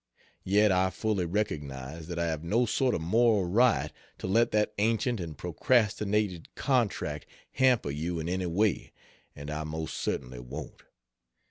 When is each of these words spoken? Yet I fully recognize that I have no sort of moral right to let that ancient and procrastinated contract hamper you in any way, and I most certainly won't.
Yet 0.43 0.71
I 0.71 0.89
fully 0.89 1.27
recognize 1.27 2.07
that 2.07 2.17
I 2.17 2.25
have 2.25 2.43
no 2.43 2.65
sort 2.65 2.95
of 2.95 3.01
moral 3.01 3.45
right 3.45 3.93
to 4.17 4.25
let 4.25 4.49
that 4.49 4.73
ancient 4.79 5.19
and 5.19 5.37
procrastinated 5.37 6.55
contract 6.55 7.27
hamper 7.51 7.91
you 7.91 8.19
in 8.19 8.27
any 8.27 8.47
way, 8.47 8.93
and 9.35 9.51
I 9.51 9.63
most 9.63 9.95
certainly 9.95 10.39
won't. 10.39 10.81